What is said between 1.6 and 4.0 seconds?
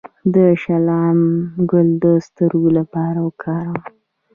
ګل د سترګو لپاره وکاروئ